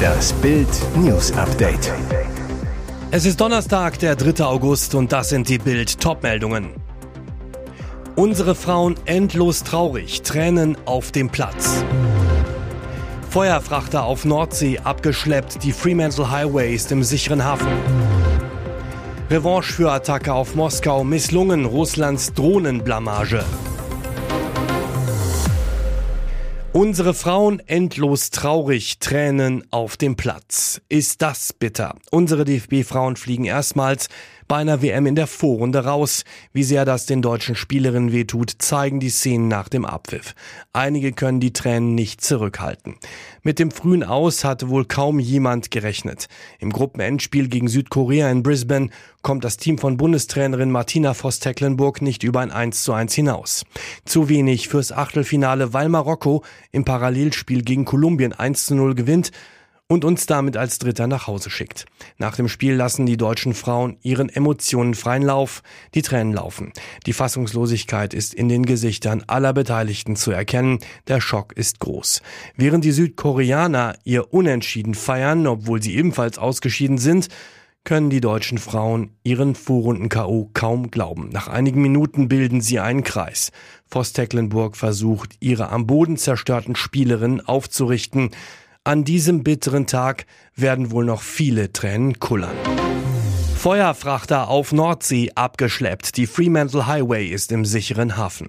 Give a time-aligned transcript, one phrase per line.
[0.00, 1.92] Das Bild News Update.
[3.10, 4.44] Es ist Donnerstag, der 3.
[4.44, 6.70] August und das sind die Bild Topmeldungen.
[8.16, 11.84] Unsere Frauen endlos traurig, Tränen auf dem Platz.
[13.30, 17.68] Feuerfrachter auf Nordsee abgeschleppt, die Fremantle Highway ist im sicheren Hafen.
[19.30, 23.44] Revanche für Attacke auf Moskau misslungen Russlands Drohnenblamage.
[26.72, 30.80] Unsere Frauen endlos traurig, Tränen auf dem Platz.
[30.88, 31.96] Ist das bitter?
[32.12, 34.08] Unsere DFB-Frauen fliegen erstmals
[34.50, 36.24] bei einer WM in der Vorrunde raus.
[36.52, 40.34] Wie sehr das den deutschen Spielerinnen wehtut, zeigen die Szenen nach dem Abpfiff.
[40.72, 42.96] Einige können die Tränen nicht zurückhalten.
[43.44, 46.26] Mit dem frühen Aus hatte wohl kaum jemand gerechnet.
[46.58, 48.90] Im Gruppenendspiel gegen Südkorea in Brisbane
[49.22, 53.64] kommt das Team von Bundestrainerin Martina Voss-Tecklenburg nicht über ein 1 zu 1 hinaus.
[54.04, 56.42] Zu wenig fürs Achtelfinale, weil Marokko
[56.72, 59.30] im Parallelspiel gegen Kolumbien 1 zu 0 gewinnt
[59.90, 61.84] und uns damit als Dritter nach Hause schickt.
[62.16, 66.72] Nach dem Spiel lassen die deutschen Frauen ihren Emotionen freien Lauf, die Tränen laufen.
[67.06, 70.78] Die Fassungslosigkeit ist in den Gesichtern aller Beteiligten zu erkennen,
[71.08, 72.22] der Schock ist groß.
[72.54, 77.26] Während die Südkoreaner ihr Unentschieden feiern, obwohl sie ebenfalls ausgeschieden sind,
[77.82, 80.50] können die deutschen Frauen ihren Vorrunden-K.O.
[80.54, 81.30] kaum glauben.
[81.30, 83.50] Nach einigen Minuten bilden sie einen Kreis.
[83.88, 88.30] Voss Tecklenburg versucht, ihre am Boden zerstörten Spielerinnen aufzurichten.
[88.82, 92.56] An diesem bitteren Tag werden wohl noch viele Tränen kullern.
[93.60, 96.16] Feuerfrachter auf Nordsee abgeschleppt.
[96.16, 98.48] Die Fremantle Highway ist im sicheren Hafen.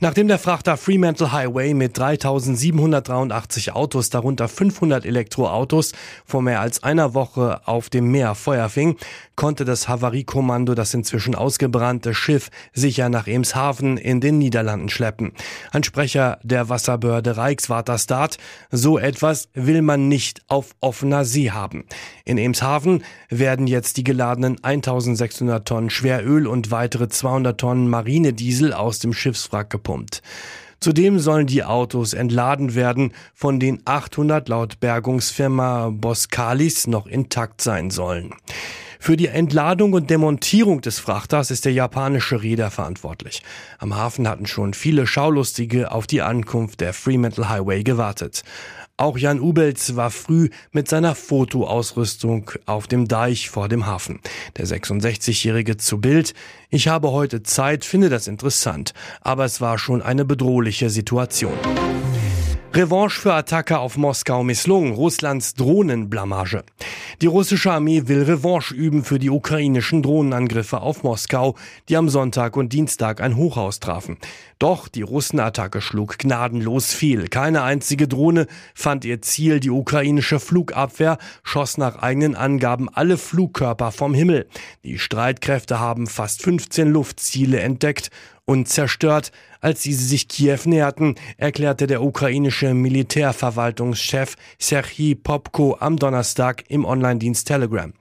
[0.00, 5.92] Nachdem der Frachter Fremantle Highway mit 3783 Autos, darunter 500 Elektroautos,
[6.26, 8.96] vor mehr als einer Woche auf dem Meer Feuer fing,
[9.36, 15.32] konnte das Havariekommando das inzwischen ausgebrannte Schiff sicher nach Emshaven in den Niederlanden schleppen.
[15.70, 18.38] Ein Sprecher der Wasserbehörde Reichswaterstaat,
[18.70, 21.84] so etwas will man nicht auf offener See haben.
[22.24, 28.98] In Emshaven werden jetzt die geladenen 1600 Tonnen Schweröl und weitere 200 Tonnen Marinediesel aus
[28.98, 30.22] dem Schiffswrack gepumpt.
[30.80, 37.90] Zudem sollen die Autos entladen werden, von den 800 laut Bergungsfirma Boskalis noch intakt sein
[37.90, 38.32] sollen.
[39.02, 43.42] Für die Entladung und Demontierung des Frachters ist der japanische Reeder verantwortlich.
[43.78, 48.42] Am Hafen hatten schon viele Schaulustige auf die Ankunft der Fremantle Highway gewartet.
[48.98, 54.20] Auch Jan Ubels war früh mit seiner Fotoausrüstung auf dem Deich vor dem Hafen.
[54.58, 56.34] Der 66-Jährige zu Bild.
[56.68, 58.92] Ich habe heute Zeit, finde das interessant.
[59.22, 61.54] Aber es war schon eine bedrohliche Situation.
[62.72, 66.62] Revanche für Attacke auf Moskau misslungen, Russlands Drohnenblamage.
[67.20, 71.56] Die russische Armee will Revanche üben für die ukrainischen Drohnenangriffe auf Moskau,
[71.88, 74.18] die am Sonntag und Dienstag ein Hochhaus trafen.
[74.60, 77.26] Doch die Russenattacke schlug gnadenlos fehl.
[77.26, 79.58] Keine einzige Drohne fand ihr Ziel.
[79.58, 84.46] Die ukrainische Flugabwehr schoss nach eigenen Angaben alle Flugkörper vom Himmel.
[84.84, 88.10] Die Streitkräfte haben fast 15 Luftziele entdeckt
[88.50, 89.30] und zerstört,
[89.60, 97.46] als sie sich Kiew näherten, erklärte der ukrainische Militärverwaltungschef Serhii Popko am Donnerstag im Online-Dienst
[97.46, 97.92] Telegram.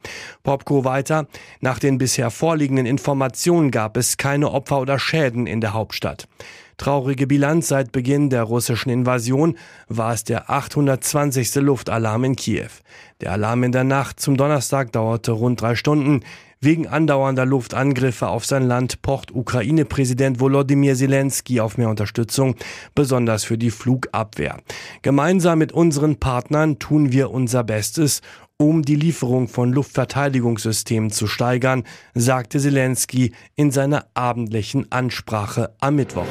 [0.42, 1.28] Popko weiter,
[1.62, 6.28] nach den bisher vorliegenden Informationen gab es keine Opfer oder Schäden in der Hauptstadt.
[6.80, 9.56] Traurige Bilanz seit Beginn der russischen Invasion
[9.88, 11.54] war es der 820.
[11.56, 12.70] Luftalarm in Kiew.
[13.22, 16.22] Der Alarm in der Nacht zum Donnerstag dauerte rund drei Stunden.
[16.62, 22.56] Wegen andauernder Luftangriffe auf sein Land pocht Ukraine-Präsident Volodymyr Zelensky auf mehr Unterstützung,
[22.94, 24.58] besonders für die Flugabwehr.
[25.02, 28.22] Gemeinsam mit unseren Partnern tun wir unser Bestes,
[28.58, 36.28] um die Lieferung von Luftverteidigungssystemen zu steigern, sagte Zelensky in seiner abendlichen Ansprache am Mittwoch.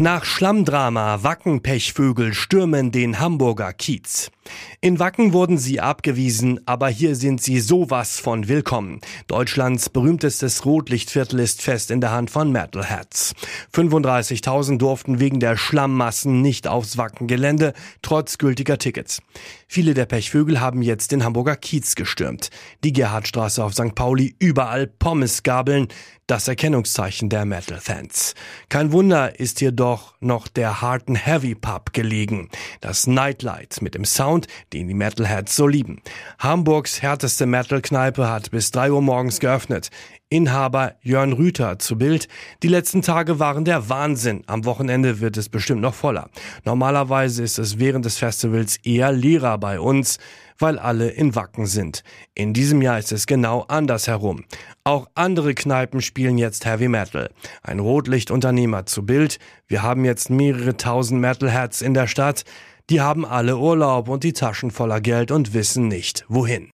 [0.00, 4.32] Nach Schlammdrama Wackenpechvögel stürmen den Hamburger Kiez.
[4.80, 9.00] In Wacken wurden sie abgewiesen, aber hier sind sie sowas von willkommen.
[9.26, 13.34] Deutschlands berühmtestes Rotlichtviertel ist fest in der Hand von Metalheads.
[13.74, 19.20] 35.000 durften wegen der Schlammmassen nicht aufs Wackengelände, trotz gültiger Tickets.
[19.68, 22.50] Viele der Pechvögel haben jetzt den Hamburger Kiez gestürmt.
[22.82, 23.94] Die Gerhardstraße auf St.
[23.94, 25.88] Pauli, überall Pommesgabeln,
[26.30, 28.34] das Erkennungszeichen der Metal-Fans.
[28.68, 32.48] Kein Wunder ist hier doch noch der Hard Heavy Pub gelegen.
[32.80, 34.29] Das Nightlight mit dem Sound,
[34.72, 36.00] den die Metalheads so lieben.
[36.38, 39.90] Hamburgs härteste Metal-Kneipe hat bis drei Uhr morgens geöffnet.
[40.28, 42.28] Inhaber Jörn Rüther zu Bild.
[42.62, 44.44] Die letzten Tage waren der Wahnsinn.
[44.46, 46.30] Am Wochenende wird es bestimmt noch voller.
[46.64, 50.18] Normalerweise ist es während des Festivals eher leerer bei uns,
[50.60, 52.04] weil alle in Wacken sind.
[52.34, 54.44] In diesem Jahr ist es genau andersherum.
[54.84, 57.30] Auch andere Kneipen spielen jetzt Heavy Metal.
[57.62, 59.38] Ein Rotlichtunternehmer zu Bild.
[59.66, 62.44] Wir haben jetzt mehrere tausend Metalheads in der Stadt.
[62.90, 66.72] Die haben alle Urlaub und die Taschen voller Geld und wissen nicht, wohin.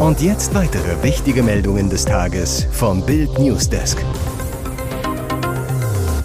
[0.00, 4.04] Und jetzt weitere wichtige Meldungen des Tages vom Bild Newsdesk.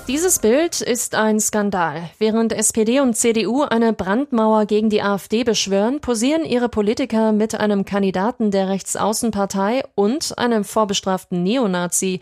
[0.08, 2.10] Dieses Bild ist ein Skandal.
[2.18, 7.86] Während SPD und CDU eine Brandmauer gegen die AfD beschwören, posieren ihre Politiker mit einem
[7.86, 12.20] Kandidaten der Rechtsaußenpartei und einem vorbestraften Neonazi.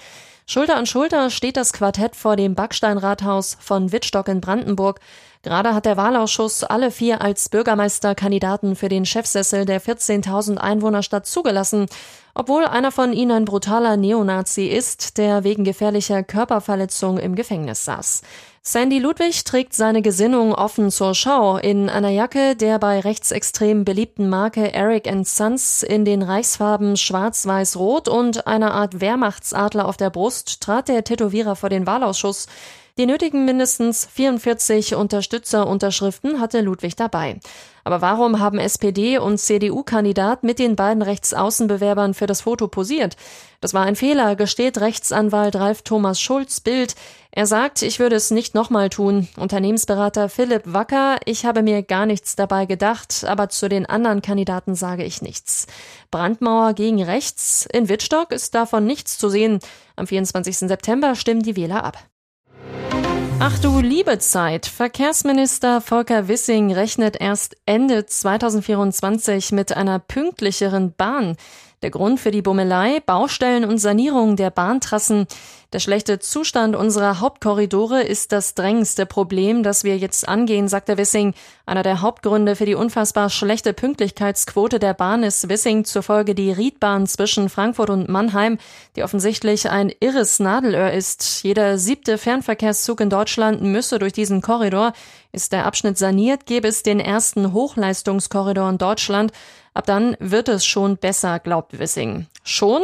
[0.52, 5.00] Schulter an Schulter steht das Quartett vor dem Backsteinrathaus von Wittstock in Brandenburg.
[5.42, 11.86] Gerade hat der Wahlausschuss alle vier als Bürgermeisterkandidaten für den Chefsessel der 14.000 Einwohnerstadt zugelassen,
[12.36, 18.22] obwohl einer von ihnen ein brutaler Neonazi ist, der wegen gefährlicher Körperverletzung im Gefängnis saß.
[18.62, 24.28] Sandy Ludwig trägt seine Gesinnung offen zur Schau in einer Jacke der bei rechtsextrem beliebten
[24.28, 30.90] Marke Eric Sons in den Reichsfarben schwarz-weiß-rot und einer Art Wehrmachtsadler auf der Brust trat
[30.90, 32.48] der Tätowierer vor den Wahlausschuss.
[33.00, 37.40] Die nötigen mindestens 44 Unterstützerunterschriften hatte Ludwig dabei.
[37.86, 43.16] Aber warum haben SPD und CDU-Kandidat mit den beiden Rechtsaußenbewerbern für das Foto posiert?
[43.62, 46.96] Das war ein Fehler, gesteht Rechtsanwalt Ralf Thomas Schulz Bild.
[47.32, 49.30] Er sagt, ich würde es nicht nochmal tun.
[49.38, 54.76] Unternehmensberater Philipp Wacker, ich habe mir gar nichts dabei gedacht, aber zu den anderen Kandidaten
[54.76, 55.68] sage ich nichts.
[56.12, 57.66] Brandmauer gegen rechts.
[57.72, 59.60] In Wittstock ist davon nichts zu sehen.
[59.96, 60.58] Am 24.
[60.58, 62.09] September stimmen die Wähler ab.
[63.42, 64.66] Ach du liebe Zeit.
[64.66, 71.38] Verkehrsminister Volker Wissing rechnet erst Ende 2024 mit einer pünktlicheren Bahn.
[71.82, 75.28] Der Grund für die Bummelei, Baustellen und Sanierung der Bahntrassen.
[75.72, 81.36] Der schlechte Zustand unserer Hauptkorridore ist das drängendste Problem, das wir jetzt angehen, sagte Wissing.
[81.66, 87.08] Einer der Hauptgründe für die unfassbar schlechte Pünktlichkeitsquote der Bahn ist Wissing zufolge die Riedbahn
[87.08, 88.58] zwischen Frankfurt und Mannheim,
[88.98, 91.44] die offensichtlich ein irres Nadelöhr ist.
[91.44, 94.92] Jeder siebte Fernverkehrszug in Deutschland müsse durch diesen Korridor.
[95.32, 99.32] Ist der Abschnitt saniert, gäbe es den ersten Hochleistungskorridor in Deutschland.
[99.74, 102.28] Ab dann wird es schon besser, glaubt Wissing.
[102.44, 102.82] Schon?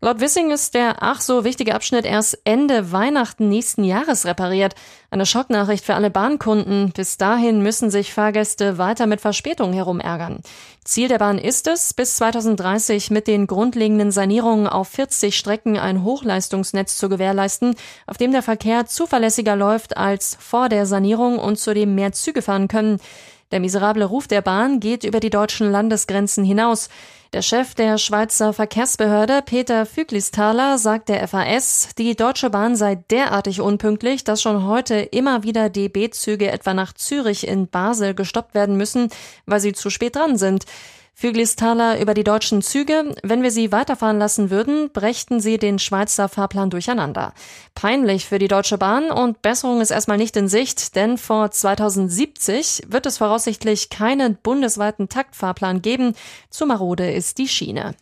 [0.00, 4.74] Laut Wissing ist der ach so wichtige Abschnitt erst Ende Weihnachten nächsten Jahres repariert.
[5.10, 6.92] Eine Schocknachricht für alle Bahnkunden.
[6.92, 10.40] Bis dahin müssen sich Fahrgäste weiter mit Verspätung herumärgern.
[10.84, 16.04] Ziel der Bahn ist es, bis 2030 mit den grundlegenden Sanierungen auf 40 Strecken ein
[16.04, 17.74] Hochleistungsnetz zu gewährleisten,
[18.06, 22.68] auf dem der Verkehr zuverlässiger läuft als vor der Sanierung und zudem mehr Züge fahren
[22.68, 23.00] können.
[23.52, 26.88] Der miserable Ruf der Bahn geht über die deutschen Landesgrenzen hinaus.
[27.32, 33.60] Der Chef der Schweizer Verkehrsbehörde, Peter Füglisthaler, sagt der FAS, die Deutsche Bahn sei derartig
[33.60, 39.10] unpünktlich, dass schon heute immer wieder DB-Züge etwa nach Zürich in Basel gestoppt werden müssen,
[39.44, 40.64] weil sie zu spät dran sind.
[41.18, 43.14] Füglistaler über die deutschen Züge.
[43.22, 47.32] Wenn wir sie weiterfahren lassen würden, brächten sie den Schweizer Fahrplan durcheinander.
[47.74, 52.82] Peinlich für die Deutsche Bahn und Besserung ist erstmal nicht in Sicht, denn vor 2070
[52.88, 56.12] wird es voraussichtlich keinen bundesweiten Taktfahrplan geben.
[56.50, 57.94] Zu marode ist die Schiene.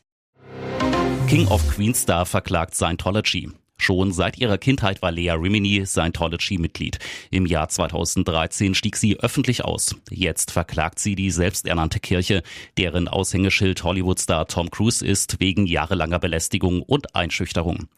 [1.28, 3.52] King of Queenstar verklagt Scientology.
[3.84, 6.98] Schon seit ihrer Kindheit war Lea Rimini Scientology-Mitglied.
[7.30, 9.94] Im Jahr 2013 stieg sie öffentlich aus.
[10.08, 12.42] Jetzt verklagt sie die selbsternannte Kirche,
[12.78, 17.88] deren Aushängeschild Hollywood-Star Tom Cruise ist, wegen jahrelanger Belästigung und Einschüchterung.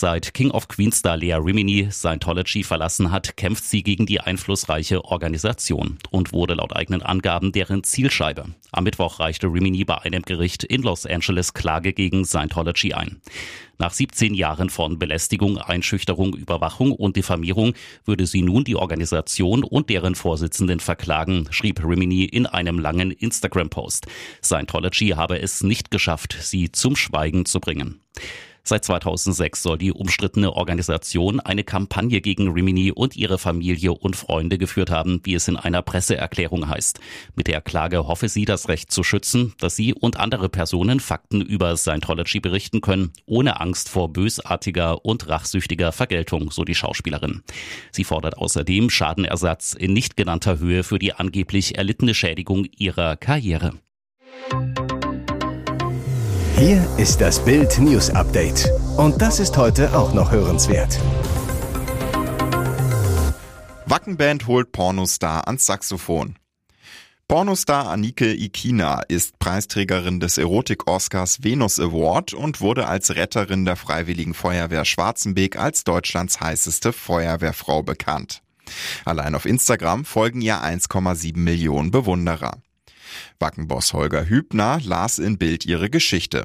[0.00, 5.04] Seit King of Queens Star Lea Rimini Scientology verlassen hat, kämpft sie gegen die einflussreiche
[5.04, 8.44] Organisation und wurde laut eigenen Angaben deren Zielscheibe.
[8.70, 13.20] Am Mittwoch reichte Rimini bei einem Gericht in Los Angeles Klage gegen Scientology ein.
[13.78, 19.90] Nach 17 Jahren von Belästigung, Einschüchterung, Überwachung und Diffamierung würde sie nun die Organisation und
[19.90, 24.06] deren Vorsitzenden verklagen, schrieb Rimini in einem langen Instagram-Post.
[24.44, 28.00] Scientology habe es nicht geschafft, sie zum Schweigen zu bringen.
[28.64, 34.58] Seit 2006 soll die umstrittene Organisation eine Kampagne gegen Rimini und ihre Familie und Freunde
[34.58, 37.00] geführt haben, wie es in einer Presseerklärung heißt.
[37.34, 41.40] Mit der Klage hoffe sie, das Recht zu schützen, dass sie und andere Personen Fakten
[41.40, 47.42] über Scientology berichten können, ohne Angst vor bösartiger und rachsüchtiger Vergeltung, so die Schauspielerin.
[47.90, 53.72] Sie fordert außerdem Schadenersatz in nicht genannter Höhe für die angeblich erlittene Schädigung ihrer Karriere.
[56.58, 58.68] Hier ist das Bild News Update.
[58.96, 60.98] Und das ist heute auch noch hörenswert.
[63.86, 66.34] Wackenband holt Pornostar ans Saxophon.
[67.28, 74.34] Pornostar Anike Ikina ist Preisträgerin des Erotik-Oscars Venus Award und wurde als Retterin der Freiwilligen
[74.34, 78.42] Feuerwehr Schwarzenbeek als Deutschlands heißeste Feuerwehrfrau bekannt.
[79.04, 82.58] Allein auf Instagram folgen ihr 1,7 Millionen Bewunderer.
[83.38, 86.44] Wackenboss Holger Hübner las in Bild ihre Geschichte.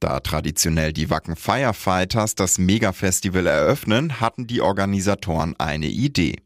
[0.00, 6.36] Da traditionell die Wacken Firefighters das Mega-Festival eröffnen, hatten die Organisatoren eine Idee.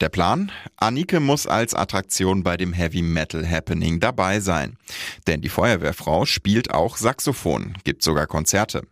[0.00, 0.50] Der Plan?
[0.76, 4.78] Anike muss als Attraktion bei dem Heavy Metal Happening dabei sein.
[5.26, 8.82] Denn die Feuerwehrfrau spielt auch Saxophon, gibt sogar Konzerte.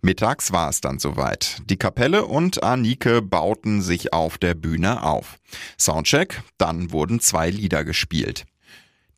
[0.00, 1.58] Mittags war es dann soweit.
[1.68, 5.38] Die Kapelle und Anike bauten sich auf der Bühne auf.
[5.78, 8.44] Soundcheck, dann wurden zwei Lieder gespielt.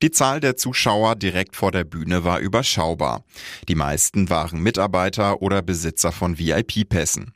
[0.00, 3.24] Die Zahl der Zuschauer direkt vor der Bühne war überschaubar.
[3.68, 7.32] Die meisten waren Mitarbeiter oder Besitzer von VIP-Pässen.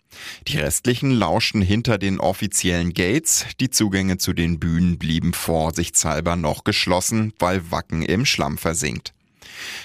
[0.47, 6.63] Die restlichen lauschten hinter den offiziellen Gates, die Zugänge zu den Bühnen blieben vorsichtshalber noch
[6.63, 9.13] geschlossen, weil Wacken im Schlamm versinkt.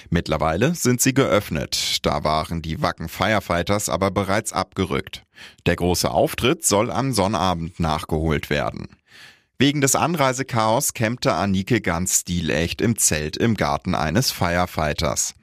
[0.08, 5.24] Mittlerweile sind sie geöffnet, da waren die Wacken Firefighters aber bereits abgerückt.
[5.66, 8.97] Der große Auftritt soll am Sonnabend nachgeholt werden.
[9.60, 15.34] Wegen des Anreisechaos campte Anike ganz stilecht im Zelt im Garten eines Firefighters.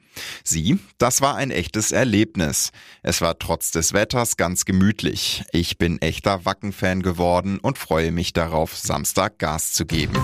[0.42, 2.72] Sie, das war ein echtes Erlebnis.
[3.02, 5.44] Es war trotz des Wetters ganz gemütlich.
[5.52, 10.14] Ich bin echter Wacken-Fan geworden und freue mich darauf, Samstag Gas zu geben.